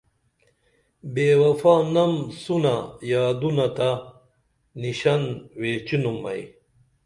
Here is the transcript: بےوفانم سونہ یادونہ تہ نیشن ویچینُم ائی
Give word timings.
بےوفانم 1.13 2.13
سونہ 2.41 2.75
یادونہ 3.11 3.67
تہ 3.75 3.89
نیشن 4.81 5.21
ویچینُم 5.59 6.19
ائی 6.29 6.43